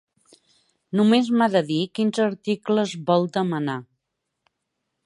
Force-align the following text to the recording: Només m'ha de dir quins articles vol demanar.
Només 0.99 1.29
m'ha 1.35 1.47
de 1.57 1.61
dir 1.67 1.79
quins 1.99 2.23
articles 2.27 2.97
vol 3.13 3.31
demanar. 3.39 3.79